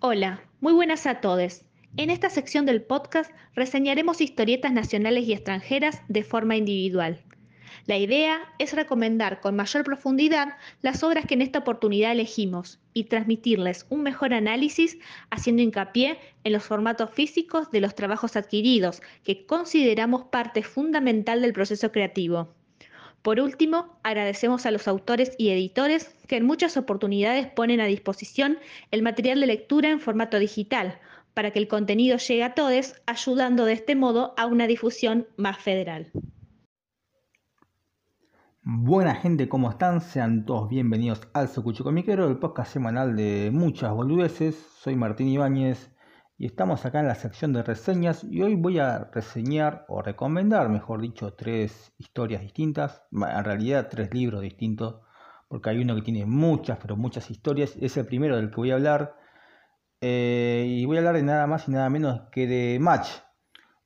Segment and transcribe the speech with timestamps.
[0.00, 1.62] Hola, muy buenas a todos.
[1.96, 7.20] En esta sección del podcast reseñaremos historietas nacionales y extranjeras de forma individual.
[7.86, 13.04] La idea es recomendar con mayor profundidad las obras que en esta oportunidad elegimos y
[13.04, 14.98] transmitirles un mejor análisis
[15.30, 21.52] haciendo hincapié en los formatos físicos de los trabajos adquiridos que consideramos parte fundamental del
[21.52, 22.54] proceso creativo.
[23.22, 28.58] Por último, agradecemos a los autores y editores que en muchas oportunidades ponen a disposición
[28.90, 30.98] el material de lectura en formato digital
[31.34, 35.58] para que el contenido llegue a todos, ayudando de este modo a una difusión más
[35.58, 36.10] federal.
[38.62, 40.00] Buena gente, ¿cómo están?
[40.00, 44.56] Sean todos bienvenidos al Socucho Comiquero, el podcast semanal de muchas boludeces.
[44.78, 45.90] Soy Martín Ibáñez
[46.38, 50.68] y estamos acá en la sección de reseñas y hoy voy a reseñar o recomendar,
[50.68, 55.00] mejor dicho, tres historias distintas, en realidad tres libros distintos,
[55.48, 58.70] porque hay uno que tiene muchas, pero muchas historias, es el primero del que voy
[58.70, 59.16] a hablar,
[60.00, 63.08] eh, y voy a hablar de nada más y nada menos que de Match,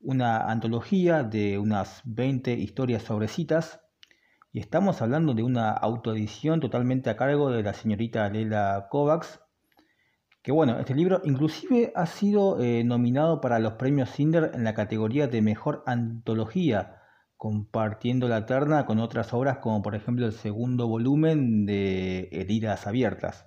[0.00, 3.80] una antología de unas 20 historias sobre citas
[4.52, 9.40] y estamos hablando de una autoedición totalmente a cargo de la señorita Lela Kovacs.
[10.42, 14.74] Que bueno, este libro inclusive ha sido eh, nominado para los premios Cinder en la
[14.74, 17.00] categoría de mejor antología,
[17.36, 23.46] compartiendo la terna con otras obras como por ejemplo el segundo volumen de Heridas Abiertas.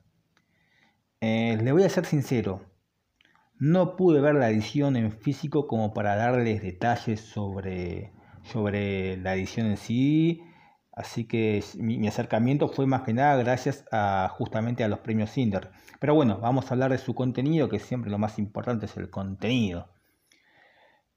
[1.20, 2.62] Eh, le voy a ser sincero,
[3.59, 9.68] no pude ver la edición en físico como para darles detalles sobre, sobre la edición
[9.68, 10.42] en sí
[10.96, 15.72] Así que mi, acercamiento fue más que nada gracias a justamente a los premios Cinder.
[16.00, 19.10] Pero bueno, vamos a hablar de su contenido, que siempre lo más importante es el
[19.10, 19.90] contenido.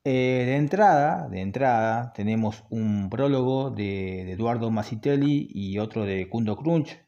[0.05, 6.57] Eh, de entrada, de entrada, tenemos un prólogo de, Eduardo Masitelli y otro de Kundo
[6.57, 6.98] Crunch.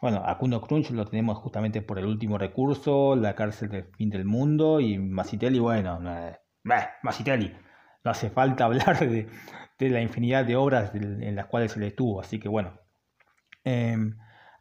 [0.00, 4.08] Bueno, a Kundo Crunch lo tenemos justamente por el último recurso, la cárcel del fin
[4.10, 6.38] del mundo, y Masitelli, bueno, eh,
[7.02, 7.52] Masitelli,
[8.04, 9.28] no hace falta hablar de,
[9.86, 12.20] de la infinidad de obras en las cuales se le estuvo.
[12.20, 12.78] Así que bueno.
[13.64, 14.16] Em,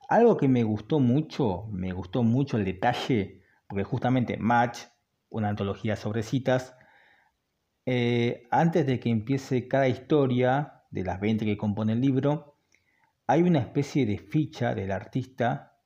[0.09, 4.79] algo que me gustó mucho, me gustó mucho el detalle, porque justamente Match,
[5.29, 6.75] una antología sobre citas,
[7.85, 12.57] eh, antes de que empiece cada historia de las 20 que compone el libro,
[13.27, 15.77] hay una especie de ficha del artista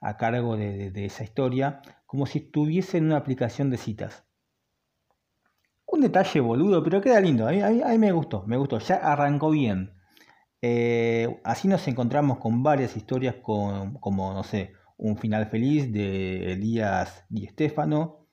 [0.00, 4.24] a cargo de esa historia, como si estuviese en una aplicación de citas.
[5.92, 7.46] Un detalle boludo, pero queda lindo.
[7.46, 8.78] A mí, me gustó, me gustó.
[8.78, 9.92] Ya arrancó bien.
[10.62, 17.26] Eh, así nos encontramos con varias historias como, no sé, un final feliz de Elías
[17.28, 18.26] y Estefano.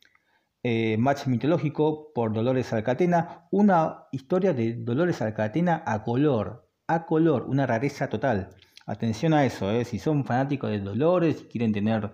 [0.63, 3.47] Eh, match mitológico por Dolores Alcatena.
[3.51, 6.71] Una historia de Dolores Alcatena a color.
[6.87, 8.51] A color, una rareza total.
[8.85, 9.83] Atención a eso, eh.
[9.83, 12.09] si son fanáticos de Dolores, y quieren tener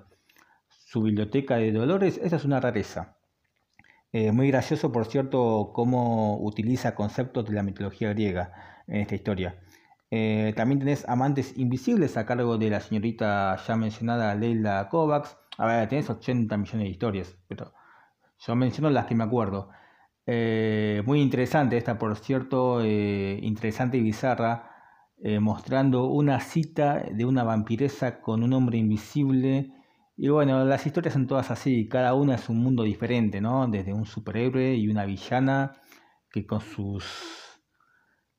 [0.67, 3.14] su biblioteca de Dolores, esa es una rareza.
[4.17, 8.53] Eh, muy gracioso, por cierto, cómo utiliza conceptos de la mitología griega
[8.87, 9.59] en esta historia.
[10.09, 15.37] Eh, también tenés Amantes Invisibles a cargo de la señorita ya mencionada Leila Kovacs.
[15.57, 17.73] A ver, tenés 80 millones de historias, pero
[18.39, 19.69] yo menciono las que me acuerdo.
[20.25, 24.71] Eh, muy interesante esta, por cierto, interesante y bizarra,
[25.41, 29.73] mostrando una cita de una vampiresa con un hombre invisible
[30.17, 33.67] y bueno, las historias son todas así, cada una es un mundo diferente, ¿no?
[33.67, 35.81] Desde un superhéroe y una villana
[36.31, 37.05] que con sus,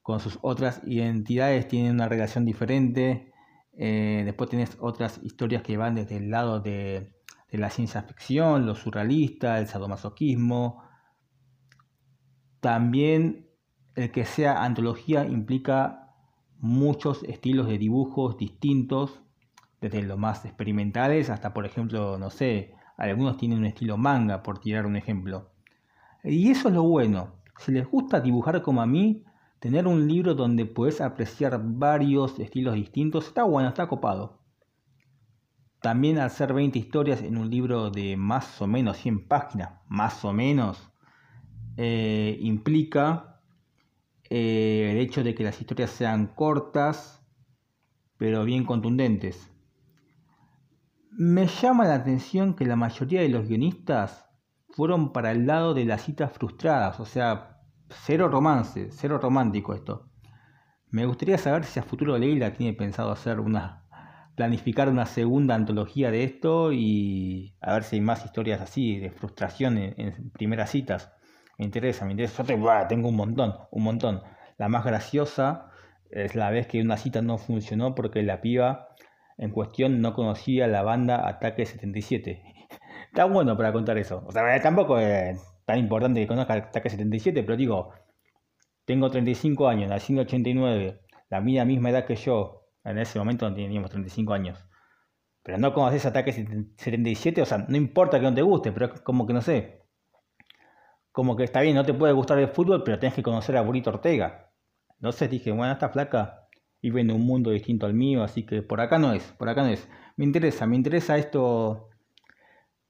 [0.01, 3.33] con sus otras identidades tienen una relación diferente.
[3.79, 7.13] Eh, después tienes otras historias que van desde el lado de,
[7.51, 10.83] de la ciencia ficción, lo surrealista, el sadomasoquismo.
[12.61, 13.51] También
[13.97, 16.15] el que sea antología implica
[16.59, 19.26] muchos estilos de dibujos distintos
[19.81, 24.59] desde los más experimentales hasta, por ejemplo, no sé, algunos tienen un estilo manga, por
[24.59, 25.51] tirar un ejemplo.
[26.25, 27.35] Y eso es lo bueno.
[27.59, 29.25] Si les gusta dibujar como a mí,
[29.61, 34.41] tener un libro donde puedes apreciar varios estilos distintos está bueno, está copado.
[35.81, 40.33] También hacer 20 historias en un libro de más o menos 100 páginas, más o
[40.33, 40.91] menos,
[41.77, 43.41] eh, implica
[44.31, 47.23] eh, el hecho de que las historias sean cortas,
[48.17, 49.51] pero bien contundentes.
[51.19, 54.29] Me llama la atención que la mayoría de los guionistas
[54.69, 60.11] fueron para el lado de las citas frustradas, o sea, cero romance, cero romántico esto.
[60.91, 63.87] Me gustaría saber si a futuro Leila tiene pensado hacer una
[64.35, 69.11] planificar una segunda antología de esto y a ver si hay más historias así de
[69.11, 71.11] frustración en, primeras citas.
[71.57, 72.45] Me interesa, me interesa.
[72.45, 74.21] Yo tengo un montón, un montón.
[74.59, 75.71] La más graciosa
[76.11, 78.89] es la vez que una cita no funcionó porque la piba
[79.39, 82.43] en cuestión no conocía la banda Ataque 77.
[83.09, 84.23] está bueno para contar eso.
[84.27, 87.93] O sea, tampoco es tan importante que conozca Ataque 77, pero digo,
[88.85, 93.91] tengo 35 años, nací en 89, la misma edad que yo, en ese momento teníamos
[93.91, 94.65] 35 años.
[95.43, 99.27] Pero no conoces Ataque 77, o sea, no importa que no te guste, pero como
[99.27, 99.83] que no sé.
[101.13, 103.63] Como que está bien, no te puede gustar el fútbol, pero tienes que conocer a
[103.63, 104.51] Burrito Ortega.
[104.97, 106.46] Entonces dije, bueno, esta flaca
[106.87, 109.63] vive en un mundo distinto al mío, así que por acá no es, por acá
[109.63, 109.89] no es.
[110.17, 111.89] Me interesa, me interesa esto,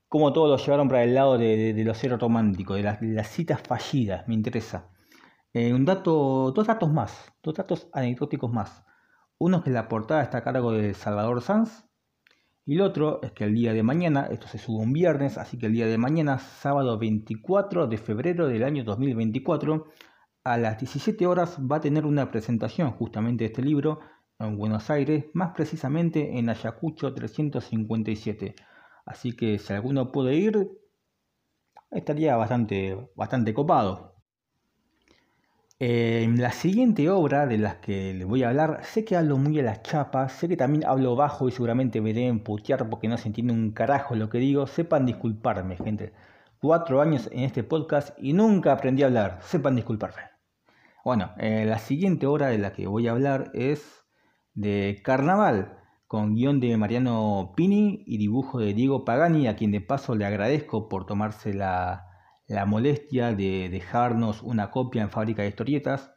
[0.06, 4.28] cómo todos lo llevaron para el lado de, los ceros románticos, de las, citas fallidas,
[4.28, 4.90] me interesa.
[5.54, 8.84] Eh, un dato, dos datos más, dos datos anecdóticos más.
[9.38, 11.86] Uno es que la portada está a cargo de Salvador Sanz,
[12.66, 15.56] y el otro es que el día de mañana, esto se sube un viernes, así
[15.56, 19.86] que el día de mañana, sábado 24 de febrero del año 2024,
[20.46, 23.98] a las 17 horas va a tener una presentación justamente de este libro
[24.38, 28.54] en Buenos Aires, más precisamente en Ayacucho 357.
[29.06, 30.70] Así que si alguno puede ir,
[31.90, 34.14] estaría bastante, bastante copado.
[35.80, 39.58] En la siguiente obra de las que les voy a hablar, sé que hablo muy
[39.58, 43.18] a las chapas, sé que también hablo bajo y seguramente me deben putear porque no
[43.18, 44.68] se entiende un carajo lo que digo.
[44.68, 46.12] Sepan disculparme, gente.
[46.60, 49.40] Cuatro años en este podcast y nunca aprendí a hablar.
[49.42, 50.35] Sepan disculparme.
[51.06, 54.04] Bueno, eh, la siguiente obra de la que voy a hablar es
[54.54, 59.80] de Carnaval, con guion de Mariano Pini y dibujo de Diego Pagani, a quien de
[59.80, 62.08] paso le agradezco por tomarse la
[62.48, 66.12] la molestia de dejarnos una copia en fábrica de historietas.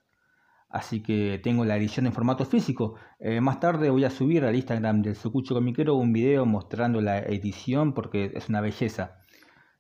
[0.70, 2.96] Así que tengo la edición en formato físico.
[3.20, 7.20] Eh, más tarde voy a subir al Instagram del Sucucho Comiquero un video mostrando la
[7.20, 9.20] edición porque es una belleza.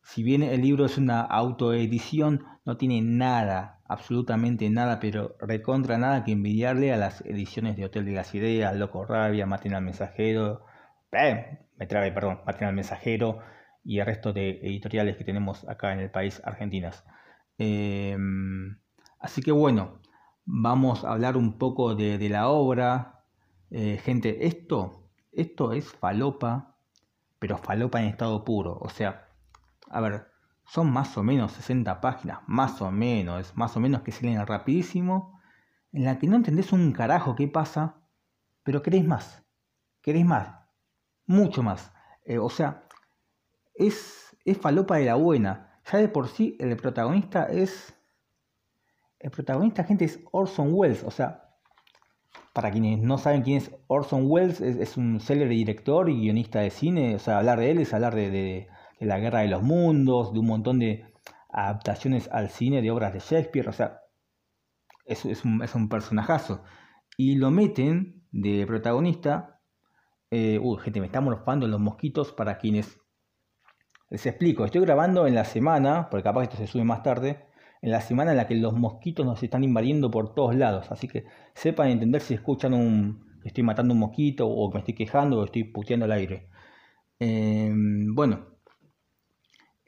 [0.01, 6.23] Si bien el libro es una autoedición, no tiene nada, absolutamente nada, pero recontra nada
[6.23, 10.65] que envidiarle a las ediciones de Hotel de las Ideas, Loco Rabia, Matinal Mensajero,
[11.11, 13.39] eh, me trabe, perdón, Matinal Mensajero,
[13.83, 17.03] y el resto de editoriales que tenemos acá en el país, argentinas.
[17.57, 18.79] Em,
[19.19, 19.99] así que bueno,
[20.45, 23.23] vamos a hablar un poco de, la obra.
[23.71, 26.75] Eh, gente, esto, esto es falopa,
[27.39, 28.77] pero falopa en estado puro.
[28.81, 29.28] O sea,
[29.89, 30.27] a ver,
[30.65, 34.45] son más o menos 60 páginas, más o menos, más o menos que se leen
[34.45, 35.39] rapidísimo,
[35.91, 38.01] en la que no entendés un carajo qué pasa,
[38.63, 39.43] pero queréis más,
[40.01, 40.59] queréis más,
[41.25, 41.91] mucho más.
[42.25, 42.87] Eh, o sea,
[43.73, 45.81] es, es falopa de la buena.
[45.91, 47.95] Ya de por sí el protagonista es...
[49.19, 51.03] El protagonista, gente, es Orson Welles.
[51.03, 51.49] O sea,
[52.53, 56.69] para quienes no saben quién es Orson Welles, es, un célebre director y guionista de
[56.69, 57.15] cine.
[57.15, 58.67] O sea, hablar de él es hablar de,
[58.99, 61.05] la Guerra de los Mundos, de un montón de
[61.49, 63.69] adaptaciones al cine de obras de Shakespeare.
[63.69, 64.01] O sea,
[65.05, 66.63] es, es, un, es un personajazo.
[67.17, 69.61] Y lo meten de protagonista.
[70.31, 72.99] Eh, uy, gente, me está morfando los mosquitos para quienes
[74.09, 77.45] les explico, estoy grabando en la semana, porque capaz esto se sube más tarde,
[77.81, 80.91] en la semana en la que los mosquitos nos están invadiendo por todos lados.
[80.91, 85.39] Así que sepan entender si escuchan un, estoy matando un mosquito o me estoy quejando
[85.39, 86.49] o estoy puteando el aire.
[87.19, 88.47] Em, bueno,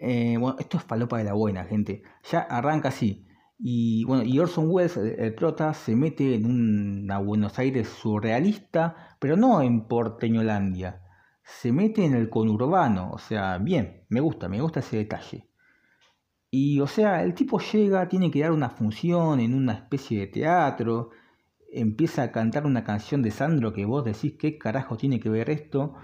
[0.01, 2.03] eh, bueno, esto es falopa de la buena, gente.
[2.29, 3.27] Ya arranca así.
[3.59, 9.37] Y bueno, y Orson Welles, el, prota, se mete en una Buenos Aires surrealista, pero
[9.37, 11.01] no en Porteñolandia
[11.43, 15.47] se mete en el conurbano, o sea, bien, me gusta, me gusta ese detalle.
[16.49, 20.27] Y o sea, el tipo llega, tiene que dar una función en una especie de
[20.27, 21.11] teatro,
[21.71, 25.49] empieza a cantar una canción de Sandro que vos decís qué carajo tiene que ver
[25.49, 25.95] esto,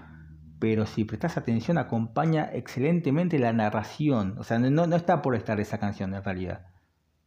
[0.58, 5.60] pero si prestás atención acompaña excelentemente la narración, o sea, no, no está por estar
[5.60, 6.66] esa canción en realidad.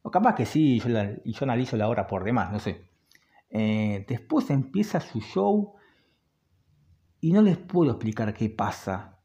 [0.01, 0.89] O capaz que sí, yo
[1.23, 2.89] y yo analizo la obra por demás, no sé.
[3.49, 5.75] Eh, después empieza su show
[7.19, 9.19] y no les puedo explicar qué pasa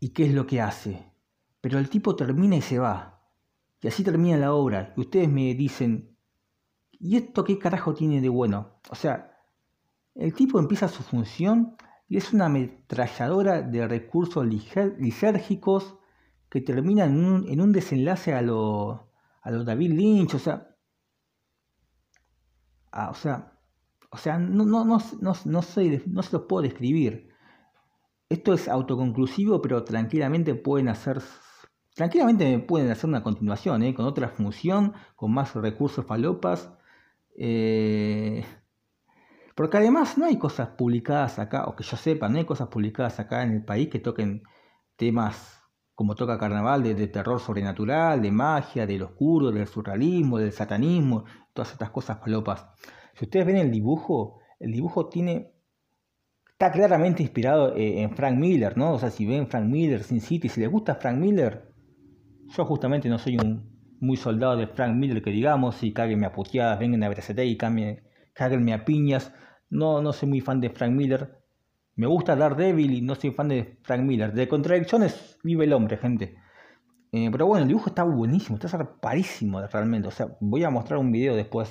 [0.00, 1.12] y qué es lo que hace.
[1.60, 3.22] Pero el tipo termina y se va.
[3.80, 4.94] Y así termina la obra.
[4.96, 6.16] Y ustedes me dicen,
[6.92, 8.80] ¿y esto qué carajo tiene de bueno?
[8.90, 9.36] O sea,
[10.14, 11.76] el tipo empieza su función
[12.08, 15.96] y es una ametralladora de recursos lisérgicos
[16.48, 19.10] que termina en un, en un desenlace a lo,
[19.42, 20.34] a lo David Lynch.
[20.34, 20.76] O sea,
[22.92, 23.58] o sea,
[24.10, 27.28] o sea, no, no, no, no, sé, no se los puedo describir.
[28.28, 31.22] Esto es autoconclusivo, pero tranquilamente pueden hacer,
[31.94, 33.94] tranquilamente pueden hacer una continuación, ¿eh?
[33.94, 36.70] con otra función, con más recursos falopas.
[37.36, 38.44] Eh,
[39.54, 43.20] porque además no hay cosas publicadas acá, o que yo sepa, no hay cosas publicadas
[43.20, 44.42] acá en el país que toquen
[44.96, 45.60] temas
[45.94, 51.70] como toca Carnaval, de, terror sobrenatural, de magia, del oscuro, del surrealismo, del satanismo, todas
[51.72, 52.66] estas cosas falopas.
[53.14, 55.52] Si ustedes ven el dibujo, el dibujo tiene
[56.50, 58.94] está claramente inspirado eh, en Frank Miller, ¿no?
[58.94, 61.72] O sea, si ven Frank Miller, Sin City, si les gusta Frank Miller,
[62.48, 66.32] yo justamente no soy un muy soldado de Frank Miller que digamos, y cáguenme a
[66.32, 67.56] puteadas, vengan a BTCT y
[68.34, 69.32] cáguenme a piñas.
[69.70, 71.38] No, no soy muy fan de Frank Miller.
[71.96, 74.32] Me gusta Daredevil y no soy fan de Frank Miller.
[74.32, 76.36] De contradicciones vive el hombre, gente.
[77.12, 80.08] Eh, pero bueno, el dibujo está buenísimo, está zarpadísimo realmente.
[80.08, 81.70] O sea, voy a mostrar un video después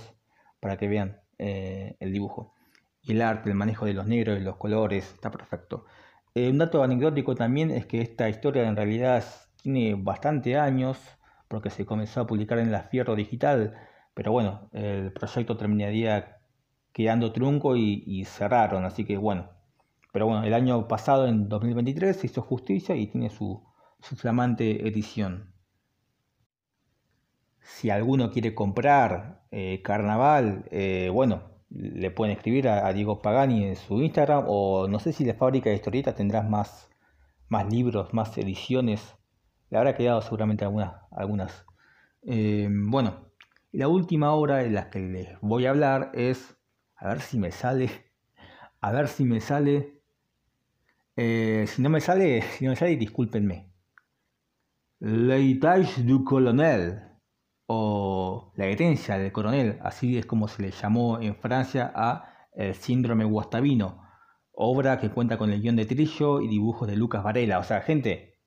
[0.62, 2.54] para que vean eh, el dibujo.
[3.02, 5.86] Y el arte, el manejo de los negros y los colores, está perfecto.
[6.34, 9.26] Eh, un dato anecdótico también es que esta historia en realidad
[9.62, 10.98] tiene bastante años,
[11.50, 13.74] porque se comenzó a publicar en la Fierro Digital,
[14.14, 16.38] pero bueno, el proyecto terminaría
[16.94, 19.50] quedando trunco y cerraron, así que bueno.
[20.14, 23.64] Pero bueno, el año pasado, en 2023, se hizo justicia y tiene su,
[24.00, 25.52] su flamante edición.
[27.62, 33.76] Si alguno quiere comprar eh, Carnaval, eh, bueno, le pueden escribir a, Diego Pagani en
[33.76, 36.92] su Instagram o no sé si la fábrica de historietas tendrá más,
[37.50, 39.16] más libros, más ediciones.
[39.72, 40.94] Le habrá quedado seguramente algunas.
[41.12, 41.66] algunas.
[42.24, 43.32] Eh, bueno,
[43.72, 46.56] la última obra de la que les voy a hablar es,
[47.04, 47.90] a ver si me sale,
[48.80, 50.02] a ver si me sale,
[51.18, 53.74] si no me sale, si no me sale, discúlpenme.
[55.02, 57.02] L'héritage du colonel
[57.66, 62.74] o la herencia del coronel, así es como se le llamó en Francia a El
[62.74, 64.02] síndrome guastavino,
[64.54, 67.60] obra que cuenta con el guion de Trillo y dibujos de Lucas Varela.
[67.60, 68.40] O sea, gente,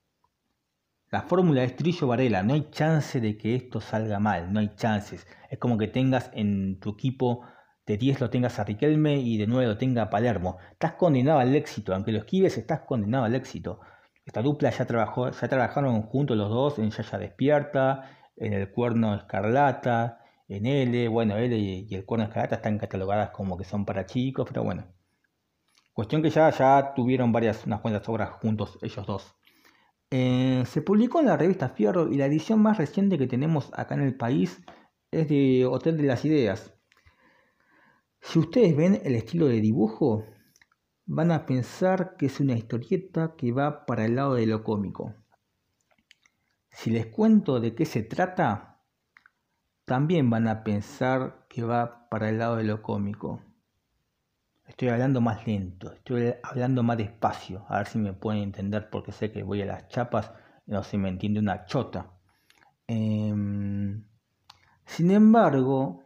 [1.10, 4.74] la fórmula es Trillo Varela, no hay chance de que esto salga mal, no hay
[4.76, 5.26] chances.
[5.50, 7.42] Es como que tengas en tu equipo
[7.86, 10.58] de 10 lo tengas a Riquelme y de 9 lo tenga Palermo.
[10.72, 13.80] Estás condenado al éxito, aunque lo esquives, estás condenado al éxito.
[14.24, 19.14] Esta dupla ya, trabajó, ya trabajaron juntos los dos en Yaya Despierta, en El Cuerno
[19.14, 21.08] Escarlata, en L.
[21.08, 24.86] Bueno, L y, El Cuerno Escarlata están catalogadas como que son para chicos, pero bueno.
[25.92, 29.36] Cuestión que ya, ya tuvieron varias, unas cuantas obras juntos ellos dos.
[30.10, 33.94] Eh, se publicó en la revista Fierro y la edición más reciente que tenemos acá
[33.94, 34.60] en el país
[35.10, 36.75] es de Hotel de las Ideas.
[38.28, 40.24] Si ustedes ven el estilo de dibujo,
[41.04, 45.14] van a pensar que es una historieta que va para el lado de lo cómico.
[46.72, 48.82] Si les cuento de qué se trata,
[49.84, 53.42] también van a pensar que va para el lado de lo cómico.
[54.66, 59.12] Estoy hablando más lento, estoy hablando más despacio, a ver si me pueden entender porque
[59.12, 60.32] sé que voy a las chapas
[60.66, 62.10] y no se me entiende una chota.
[62.88, 64.04] Em,
[64.84, 66.05] sin embargo,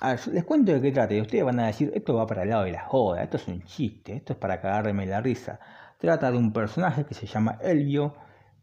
[0.00, 1.14] a ver, les cuento de qué trata.
[1.14, 3.48] Y ustedes van a decir, esto va para el lado de la joda, esto es
[3.48, 5.60] un chiste, esto es para cagarme la risa.
[5.98, 8.14] Trata de un personaje que se llama Elvio,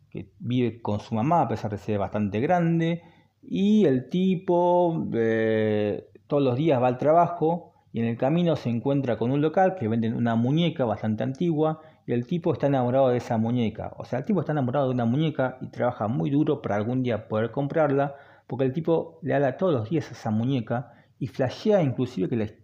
[0.10, 3.04] que vive con su mamá a pesar de ser bastante grande.
[3.42, 8.70] Y el tipo eh, todos los días va al trabajo y en el camino se
[8.70, 13.10] encuentra con un local que venden una muñeca bastante antigua y el tipo está enamorado
[13.10, 13.94] de esa muñeca.
[13.98, 17.04] O sea, el tipo está enamorado de una muñeca y trabaja muy duro para algún
[17.04, 18.16] día poder comprarla
[18.48, 22.58] porque el tipo le habla todos los días a esa muñeca y flashea inclusive que,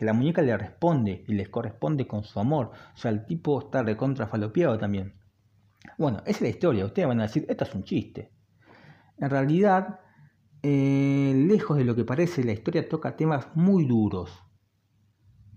[0.00, 2.72] la muñeca le responde y les corresponde con su amor.
[2.94, 5.14] O sea, el tipo está recontra falopeado también.
[5.98, 6.86] Bueno, esa es la historia.
[6.86, 8.32] Ustedes van a decir, esto es un chiste.
[9.18, 10.00] En realidad,
[10.62, 14.42] eh, lejos de lo que parece, la historia toca temas muy duros,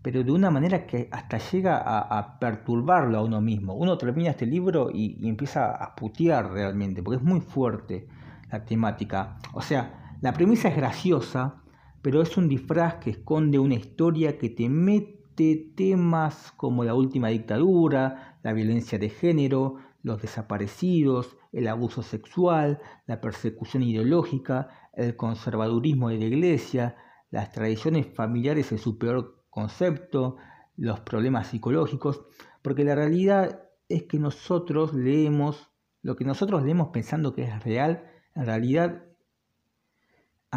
[0.04, 3.74] pero de una manera que hasta llega a, perturbarlo a uno mismo.
[3.74, 8.08] Uno termina este libro y, y, empieza a putear realmente, porque es muy fuerte
[8.51, 9.38] la temática.
[9.54, 11.63] O sea, la premisa es graciosa,
[12.05, 17.29] pero es un disfraz que esconde una historia que te mete temas como la última
[17.29, 26.09] dictadura, la violencia de género, los desaparecidos, el abuso sexual, la persecución ideológica, el conservadurismo
[26.09, 26.95] de la iglesia,
[27.31, 30.38] las tradiciones familiares en su peor concepto,
[30.77, 32.24] los problemas psicológicos,
[32.62, 35.71] porque la realidad es que nosotros leemos,
[36.03, 38.03] lo que nosotros leemos pensando que es real,
[38.35, 39.05] en realidad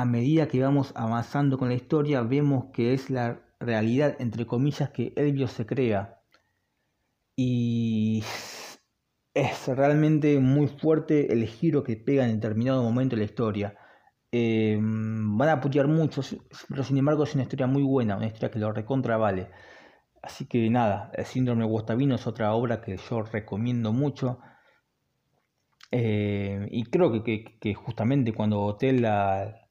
[0.01, 4.91] a medida que vamos avanzando con la historia, vemos que es la realidad, entre comillas,
[4.91, 6.21] que Elvio se crea.
[7.37, 8.23] Y
[9.35, 13.79] es realmente muy fuerte el giro que pega en determinado momento de la historia.
[14.31, 16.23] Eh, van a putear mucho,
[16.69, 19.51] pero sin embargo es una historia muy buena, una historia que lo recontra vale.
[20.23, 24.39] Así que nada, el síndrome Guastavino es otra obra que yo recomiendo mucho.
[25.91, 29.68] Eh, y creo que, que, justamente cuando Hotel la,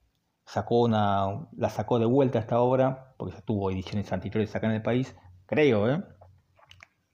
[0.47, 4.73] sacó una, la sacó de vuelta esta obra, porque ya tuvo ediciones anteriores acá en
[4.73, 5.13] el país,
[5.45, 6.03] creo, ¿eh?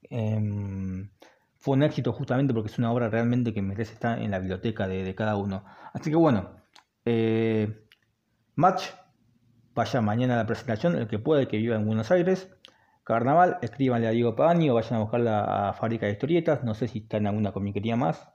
[0.10, 1.10] em,
[1.58, 4.88] fue un éxito justamente porque es una obra realmente que merece estar en la biblioteca
[4.88, 5.66] de, cada uno.
[5.94, 6.58] Así que bueno,
[7.06, 7.88] eh,
[8.56, 8.84] Match,
[9.74, 12.50] vaya mañana a la presentación, el que puede que viva en Buenos Aires.
[13.04, 16.64] Carnaval, escríbanle a Diego Pagani o vayan a buscarla a Fábrica de Historietas.
[16.64, 18.33] No sé si está en alguna comiquería más.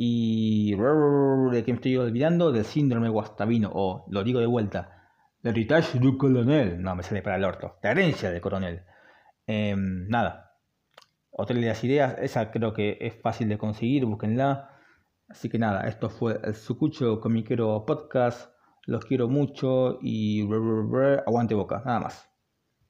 [0.00, 5.10] Y de que me estoy olvidando del síndrome guastavino, o lo digo de vuelta,
[5.42, 6.80] l'héritage du colonel.
[6.80, 7.78] No, me sale para el orto.
[7.82, 8.84] La herencia del coronel.
[9.44, 10.54] Em, nada.
[11.32, 14.70] Hotel de las Ideas, esa creo que es fácil de conseguir, búsquenla.
[15.28, 18.52] Así que nada, esto fue el Sucucho Comiquero Podcast.
[18.86, 20.48] Los quiero mucho y
[21.26, 22.27] aguante boca, nada más.